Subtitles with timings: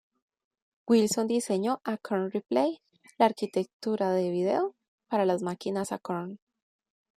[0.87, 2.79] Wilson diseñó Acorn Replay,
[3.19, 4.73] la arquitectura de vídeo
[5.07, 6.39] para las máquinas Acorn.